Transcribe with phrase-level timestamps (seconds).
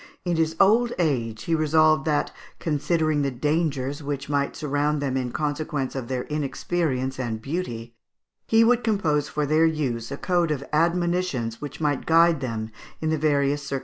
[0.25, 5.31] In his old age, he resolved that, considering the dangers which might surround them in
[5.31, 7.93] consequence of their inexperience and beauty,
[8.47, 13.11] he would compose for their use a code of admonitions which might guide them in
[13.11, 13.79] the various circumstances of life.